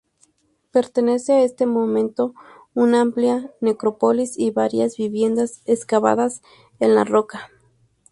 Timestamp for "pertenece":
0.71-1.31